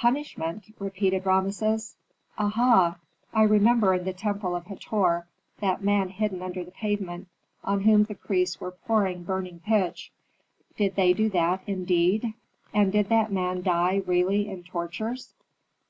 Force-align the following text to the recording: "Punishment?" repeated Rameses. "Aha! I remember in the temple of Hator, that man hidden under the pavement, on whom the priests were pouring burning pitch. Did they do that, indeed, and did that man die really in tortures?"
"Punishment?" 0.00 0.66
repeated 0.78 1.24
Rameses. 1.24 1.96
"Aha! 2.36 2.98
I 3.32 3.42
remember 3.42 3.94
in 3.94 4.04
the 4.04 4.12
temple 4.12 4.54
of 4.54 4.66
Hator, 4.66 5.26
that 5.60 5.82
man 5.82 6.10
hidden 6.10 6.42
under 6.42 6.62
the 6.62 6.72
pavement, 6.72 7.28
on 7.64 7.80
whom 7.80 8.04
the 8.04 8.14
priests 8.14 8.60
were 8.60 8.72
pouring 8.72 9.22
burning 9.24 9.60
pitch. 9.64 10.12
Did 10.76 10.96
they 10.96 11.14
do 11.14 11.30
that, 11.30 11.62
indeed, 11.66 12.34
and 12.74 12.92
did 12.92 13.08
that 13.08 13.32
man 13.32 13.62
die 13.62 14.02
really 14.04 14.46
in 14.50 14.62
tortures?" 14.62 15.32